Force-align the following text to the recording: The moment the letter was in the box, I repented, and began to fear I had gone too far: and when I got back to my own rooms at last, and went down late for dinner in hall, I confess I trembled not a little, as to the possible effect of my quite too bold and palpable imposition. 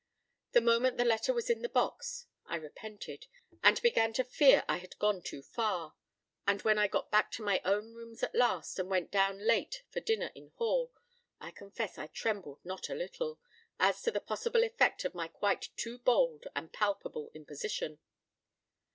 The 0.53 0.61
moment 0.61 0.97
the 0.97 1.05
letter 1.05 1.31
was 1.31 1.47
in 1.47 1.61
the 1.61 1.69
box, 1.69 2.25
I 2.47 2.55
repented, 2.55 3.27
and 3.61 3.79
began 3.83 4.13
to 4.13 4.23
fear 4.23 4.65
I 4.67 4.77
had 4.77 4.97
gone 4.97 5.21
too 5.21 5.43
far: 5.43 5.93
and 6.47 6.59
when 6.63 6.79
I 6.79 6.87
got 6.87 7.11
back 7.11 7.29
to 7.33 7.43
my 7.43 7.61
own 7.63 7.93
rooms 7.93 8.23
at 8.23 8.33
last, 8.33 8.79
and 8.79 8.89
went 8.89 9.11
down 9.11 9.45
late 9.45 9.83
for 9.91 9.99
dinner 9.99 10.31
in 10.33 10.53
hall, 10.57 10.91
I 11.39 11.51
confess 11.51 11.99
I 11.99 12.07
trembled 12.07 12.65
not 12.65 12.89
a 12.89 12.95
little, 12.95 13.39
as 13.79 14.01
to 14.01 14.09
the 14.09 14.19
possible 14.19 14.63
effect 14.63 15.05
of 15.05 15.13
my 15.13 15.27
quite 15.27 15.69
too 15.75 15.99
bold 15.99 16.47
and 16.55 16.73
palpable 16.73 17.29
imposition. 17.35 17.99